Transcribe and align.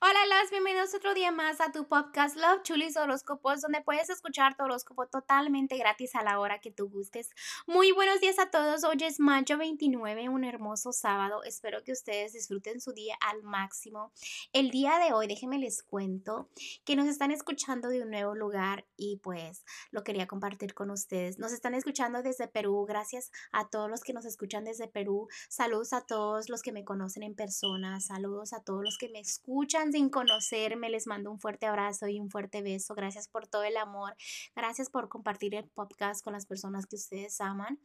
Hola, 0.00 0.18
las 0.28 0.50
bienvenidos 0.50 0.94
otro 0.94 1.14
día 1.14 1.30
más 1.30 1.60
a 1.60 1.72
tu 1.72 1.86
podcast 1.86 2.36
Love 2.36 2.62
Chulis 2.62 2.96
Horóscopos, 2.96 3.62
donde 3.62 3.80
puedes 3.80 4.10
escuchar 4.10 4.56
tu 4.56 4.64
horóscopo 4.64 5.06
totalmente 5.06 5.78
gratis 5.78 6.14
a 6.14 6.22
la 6.22 6.38
hora 6.40 6.60
que 6.60 6.70
tú 6.70 6.90
gustes. 6.90 7.30
Muy 7.66 7.92
buenos 7.92 8.20
días 8.20 8.38
a 8.38 8.50
todos. 8.50 8.84
Hoy 8.84 8.98
es 9.00 9.20
mayo 9.20 9.56
29, 9.56 10.28
un 10.28 10.44
hermoso 10.44 10.92
sábado. 10.92 11.42
Espero 11.44 11.82
que 11.84 11.92
ustedes 11.92 12.32
disfruten 12.32 12.80
su 12.80 12.92
día 12.92 13.16
al 13.20 13.42
máximo. 13.42 14.12
El 14.52 14.70
día 14.70 14.98
de 14.98 15.12
hoy, 15.12 15.26
déjenme 15.26 15.58
les 15.58 15.82
cuento 15.82 16.48
que 16.84 16.96
nos 16.96 17.06
están 17.06 17.30
escuchando 17.30 17.88
de 17.88 18.02
un 18.02 18.10
nuevo 18.10 18.34
lugar 18.34 18.84
y 18.96 19.18
pues 19.18 19.64
lo 19.90 20.04
quería 20.04 20.26
compartir 20.26 20.74
con 20.74 20.90
ustedes. 20.90 21.38
Nos 21.38 21.52
están 21.52 21.74
escuchando 21.74 22.22
desde 22.22 22.48
Perú. 22.48 22.84
Gracias 22.86 23.30
a 23.52 23.68
todos 23.68 23.88
los 23.88 24.02
que 24.02 24.12
nos 24.12 24.24
escuchan 24.24 24.64
desde 24.64 24.88
Perú. 24.88 25.28
Saludos 25.48 25.92
a 25.92 26.02
todos 26.02 26.48
los 26.48 26.62
que 26.62 26.72
me 26.72 26.84
conocen 26.84 27.22
en 27.22 27.34
persona. 27.34 28.00
Saludos 28.00 28.52
a 28.52 28.62
todos 28.62 28.82
los 28.82 28.98
que 28.98 29.08
me 29.08 29.20
escuchan 29.20 29.83
sin 29.92 30.10
conocerme, 30.10 30.90
les 30.90 31.06
mando 31.06 31.30
un 31.30 31.40
fuerte 31.40 31.66
abrazo 31.66 32.08
y 32.08 32.20
un 32.20 32.30
fuerte 32.30 32.62
beso. 32.62 32.94
Gracias 32.94 33.28
por 33.28 33.46
todo 33.46 33.64
el 33.64 33.76
amor. 33.76 34.16
Gracias 34.54 34.90
por 34.90 35.08
compartir 35.08 35.54
el 35.54 35.68
podcast 35.68 36.22
con 36.22 36.32
las 36.32 36.46
personas 36.46 36.86
que 36.86 36.96
ustedes 36.96 37.40
aman. 37.40 37.78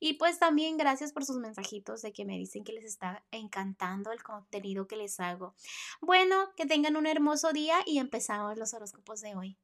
Y 0.00 0.14
pues 0.14 0.38
también 0.38 0.76
gracias 0.76 1.12
por 1.12 1.24
sus 1.24 1.38
mensajitos 1.38 2.02
de 2.02 2.12
que 2.12 2.24
me 2.24 2.38
dicen 2.38 2.64
que 2.64 2.72
les 2.72 2.84
está 2.84 3.24
encantando 3.30 4.12
el 4.12 4.22
contenido 4.22 4.86
que 4.86 4.96
les 4.96 5.20
hago. 5.20 5.54
Bueno, 6.00 6.50
que 6.56 6.66
tengan 6.66 6.96
un 6.96 7.06
hermoso 7.06 7.52
día 7.52 7.78
y 7.86 7.98
empezamos 7.98 8.56
los 8.56 8.74
horóscopos 8.74 9.20
de 9.20 9.34
hoy. 9.34 9.58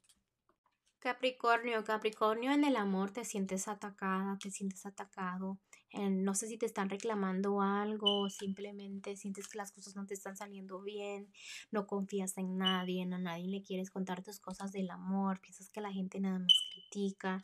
Capricornio, 1.02 1.83
Capricornio, 1.83 2.52
en 2.52 2.62
el 2.62 2.77
amor 2.77 3.10
te 3.10 3.24
sientes 3.24 3.66
atacada, 3.66 4.38
te 4.41 4.52
sientes 4.52 4.87
atacado. 4.87 5.59
no 5.93 6.33
sé 6.37 6.47
si 6.47 6.59
te 6.59 6.66
están 6.66 6.88
reclamando 6.91 7.60
algo, 7.60 8.30
simplemente 8.30 9.16
sientes 9.16 9.48
que 9.48 9.59
las 9.59 9.73
cosas 9.73 9.96
no 9.96 10.07
te 10.07 10.15
están 10.15 10.37
saliendo 10.37 10.80
bien, 10.80 11.33
no 11.73 11.88
confías 11.88 12.38
en 12.38 12.57
nadie, 12.57 13.02
a 13.02 13.19
nadie 13.19 13.48
le 13.48 13.65
quieres 13.65 13.91
contar 13.91 14.23
tus 14.23 14.38
cosas 14.38 14.70
del 14.70 14.91
amor, 14.91 15.41
piensas 15.41 15.71
que 15.71 15.80
la 15.80 15.93
gente 15.93 16.21
nada 16.21 16.38
más 16.38 16.54
critica. 16.71 17.41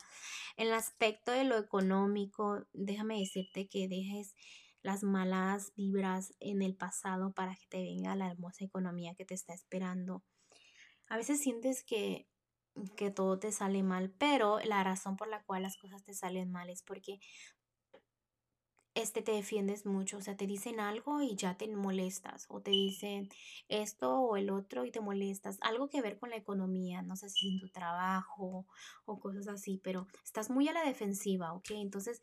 En 0.55 0.67
el 0.67 0.73
aspecto 0.73 1.33
de 1.33 1.43
lo 1.43 1.57
económico, 1.57 2.65
déjame 2.71 3.19
decirte 3.19 3.67
que 3.67 3.89
dejes 3.89 4.37
las 4.83 5.03
malas 5.03 5.73
vibras 5.75 6.33
en 6.39 6.61
el 6.61 6.75
pasado 6.75 7.33
para 7.33 7.55
que 7.55 7.67
te 7.67 7.81
venga 7.83 8.15
la 8.15 8.31
hermosa 8.31 8.63
economía 8.63 9.15
que 9.15 9.25
te 9.25 9.33
está 9.33 9.53
esperando. 9.53 10.23
A 11.09 11.17
veces 11.17 11.41
sientes 11.41 11.83
que 11.83 12.29
que 12.95 13.11
todo 13.11 13.39
te 13.39 13.51
sale 13.51 13.83
mal, 13.83 14.11
pero 14.17 14.59
la 14.59 14.83
razón 14.83 15.17
por 15.17 15.27
la 15.27 15.43
cual 15.43 15.63
las 15.63 15.77
cosas 15.77 16.03
te 16.03 16.13
salen 16.13 16.51
mal 16.51 16.69
es 16.69 16.83
porque 16.83 17.19
este 18.95 19.21
te 19.21 19.31
defiendes 19.31 19.85
mucho, 19.85 20.17
o 20.17 20.21
sea, 20.21 20.35
te 20.35 20.47
dicen 20.47 20.79
algo 20.79 21.21
y 21.21 21.35
ya 21.35 21.57
te 21.57 21.67
molestas, 21.67 22.45
o 22.49 22.61
te 22.61 22.71
dicen 22.71 23.29
esto 23.69 24.19
o 24.19 24.35
el 24.35 24.49
otro 24.49 24.85
y 24.85 24.91
te 24.91 24.99
molestas, 24.99 25.57
algo 25.61 25.89
que 25.89 26.01
ver 26.01 26.17
con 26.19 26.31
la 26.31 26.35
economía, 26.37 27.01
no 27.01 27.15
sé 27.15 27.29
si 27.29 27.49
en 27.49 27.59
tu 27.59 27.69
trabajo 27.69 28.65
o 29.05 29.19
cosas 29.19 29.47
así, 29.47 29.79
pero 29.83 30.07
estás 30.23 30.49
muy 30.49 30.67
a 30.67 30.73
la 30.73 30.83
defensiva, 30.83 31.53
¿ok? 31.53 31.71
Entonces, 31.71 32.21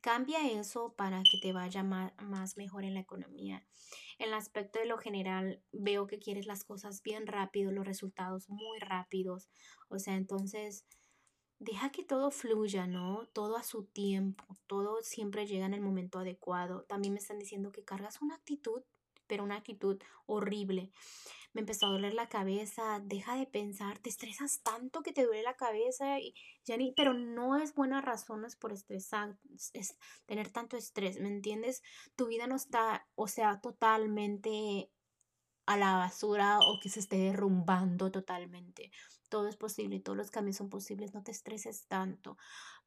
cambia 0.00 0.50
eso 0.50 0.94
para 0.96 1.22
que 1.22 1.38
te 1.40 1.52
vaya 1.52 1.82
más, 1.82 2.56
mejor 2.56 2.84
en 2.84 2.94
la 2.94 3.00
economía 3.00 3.66
en 4.18 4.28
el 4.28 4.34
aspecto 4.34 4.78
de 4.78 4.86
lo 4.86 4.98
general 4.98 5.62
veo 5.72 6.06
que 6.06 6.18
quieres 6.18 6.46
las 6.46 6.64
cosas 6.64 7.02
bien 7.02 7.26
rápido, 7.26 7.72
los 7.72 7.86
resultados 7.86 8.48
muy 8.48 8.78
rápidos. 8.78 9.48
O 9.88 9.98
sea, 9.98 10.14
entonces 10.14 10.84
deja 11.58 11.90
que 11.90 12.04
todo 12.04 12.30
fluya, 12.30 12.86
¿no? 12.86 13.26
Todo 13.32 13.56
a 13.56 13.62
su 13.62 13.84
tiempo, 13.84 14.44
todo 14.66 15.02
siempre 15.02 15.46
llega 15.46 15.66
en 15.66 15.74
el 15.74 15.80
momento 15.80 16.18
adecuado. 16.18 16.84
También 16.84 17.14
me 17.14 17.20
están 17.20 17.38
diciendo 17.38 17.72
que 17.72 17.84
cargas 17.84 18.22
una 18.22 18.36
actitud, 18.36 18.82
pero 19.26 19.44
una 19.44 19.56
actitud 19.56 20.00
horrible 20.26 20.90
me 21.54 21.60
empezó 21.60 21.86
a 21.86 21.90
doler 21.90 22.14
la 22.14 22.28
cabeza, 22.28 23.00
deja 23.04 23.36
de 23.36 23.46
pensar, 23.46 23.98
te 24.00 24.10
estresas 24.10 24.60
tanto 24.62 25.02
que 25.02 25.12
te 25.12 25.24
duele 25.24 25.44
la 25.44 25.56
cabeza 25.56 26.18
y 26.18 26.34
ya 26.64 26.76
ni, 26.76 26.92
pero 26.92 27.14
no 27.14 27.56
es 27.56 27.74
buena 27.74 28.00
razón 28.00 28.44
por 28.60 28.72
estresar, 28.72 29.38
es 29.72 29.96
tener 30.26 30.50
tanto 30.50 30.76
estrés, 30.76 31.20
¿me 31.20 31.28
entiendes? 31.28 31.82
Tu 32.16 32.26
vida 32.26 32.48
no 32.48 32.56
está, 32.56 33.06
o 33.14 33.28
sea, 33.28 33.60
totalmente 33.60 34.90
a 35.66 35.76
la 35.76 35.96
basura 35.96 36.58
o 36.60 36.78
que 36.80 36.88
se 36.88 37.00
esté 37.00 37.16
derrumbando 37.16 38.10
totalmente. 38.10 38.90
Todo 39.28 39.48
es 39.48 39.56
posible, 39.56 40.00
todos 40.00 40.16
los 40.16 40.30
cambios 40.30 40.56
son 40.56 40.68
posibles, 40.68 41.14
no 41.14 41.22
te 41.22 41.30
estreses 41.30 41.86
tanto. 41.86 42.36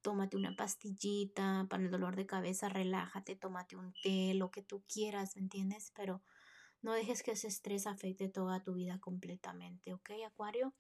Tómate 0.02 0.38
una 0.38 0.56
pastillita 0.56 1.66
para 1.70 1.84
el 1.84 1.92
dolor 1.92 2.16
de 2.16 2.26
cabeza, 2.26 2.70
relájate, 2.70 3.36
tómate 3.36 3.76
un 3.76 3.94
té, 4.04 4.34
lo 4.34 4.52
que 4.52 4.62
tú 4.62 4.84
quieras, 4.88 5.36
¿me 5.36 5.42
entiendes? 5.42 5.92
Pero 5.96 6.22
no 6.82 6.94
dejes 6.94 7.24
que 7.24 7.32
ese 7.32 7.48
estrés 7.48 7.88
afecte 7.88 8.30
toda 8.30 8.64
tu 8.64 8.76
vida 8.76 9.00
completamente, 9.00 9.94
¿ok, 9.94 10.12
Acuario? 10.26 10.74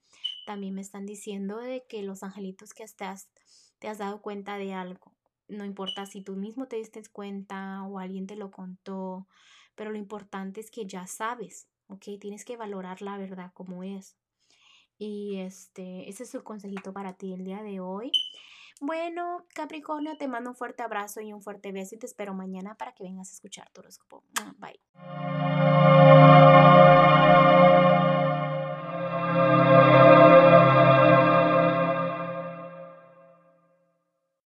También 0.45 0.75
me 0.75 0.81
están 0.81 1.05
diciendo 1.05 1.57
de 1.57 1.85
que 1.89 2.03
los 2.03 2.23
angelitos 2.23 2.73
que 2.73 2.83
estás, 2.83 3.29
te 3.79 3.87
has 3.87 3.97
dado 3.97 4.21
cuenta 4.21 4.57
de 4.57 4.73
algo. 4.73 5.13
No 5.47 5.65
importa 5.65 6.05
si 6.05 6.21
tú 6.21 6.35
mismo 6.35 6.67
te 6.67 6.75
diste 6.75 7.01
cuenta 7.11 7.83
o 7.83 7.99
alguien 7.99 8.27
te 8.27 8.35
lo 8.35 8.51
contó, 8.51 9.27
pero 9.75 9.91
lo 9.91 9.97
importante 9.97 10.59
es 10.59 10.69
que 10.71 10.85
ya 10.85 11.07
sabes, 11.07 11.67
¿ok? 11.87 12.19
Tienes 12.19 12.45
que 12.45 12.57
valorar 12.57 13.01
la 13.01 13.17
verdad 13.17 13.51
como 13.53 13.83
es. 13.83 14.17
Y 14.97 15.37
este, 15.37 16.09
ese 16.09 16.23
es 16.23 16.29
su 16.29 16.43
consejito 16.43 16.93
para 16.93 17.13
ti 17.13 17.33
el 17.33 17.43
día 17.43 17.61
de 17.61 17.79
hoy. 17.79 18.11
Bueno, 18.79 19.45
Capricornio, 19.53 20.17
te 20.17 20.27
mando 20.27 20.51
un 20.51 20.55
fuerte 20.55 20.83
abrazo 20.83 21.21
y 21.21 21.33
un 21.33 21.41
fuerte 21.41 21.71
beso 21.71 21.95
y 21.95 21.99
te 21.99 22.05
espero 22.05 22.33
mañana 22.33 22.75
para 22.75 22.93
que 22.93 23.03
vengas 23.03 23.29
a 23.29 23.33
escuchar 23.33 23.69
tu 23.71 23.81
horóscopo. 23.81 24.23
Bye. 24.57 25.56